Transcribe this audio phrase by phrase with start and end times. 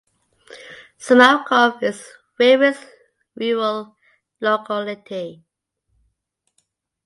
[0.99, 2.01] Sumarokov is
[2.39, 2.87] the nearest
[3.37, 3.95] rural
[4.39, 5.43] locality.